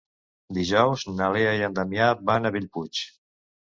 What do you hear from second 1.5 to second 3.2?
i en Damià van a Bellpuig.